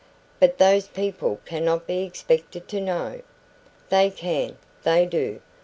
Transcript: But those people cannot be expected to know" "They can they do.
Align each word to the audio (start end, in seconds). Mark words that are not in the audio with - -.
But 0.39 0.57
those 0.57 0.87
people 0.87 1.39
cannot 1.45 1.85
be 1.85 2.01
expected 2.01 2.67
to 2.69 2.81
know" 2.81 3.21
"They 3.91 4.09
can 4.09 4.57
they 4.81 5.05
do. 5.05 5.41